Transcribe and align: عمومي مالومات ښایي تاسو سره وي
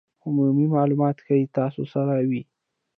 عمومي 0.25 0.65
مالومات 0.73 1.17
ښایي 1.25 1.45
تاسو 1.57 1.81
سره 1.93 2.13
وي 2.29 2.41